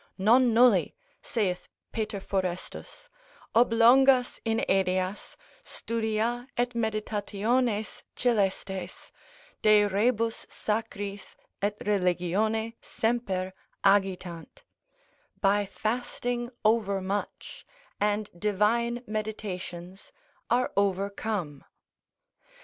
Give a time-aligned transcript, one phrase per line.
[0.19, 3.07] Nonnulli (saith Peter Forestus)
[3.53, 9.11] ob longas inedias, studia et meditationes coelestes,
[9.61, 13.53] de rebus sacris et religione semper
[13.83, 14.63] agitant,
[15.39, 17.63] by fasting overmuch,
[17.99, 20.11] and divine meditations,
[20.49, 21.63] are overcome.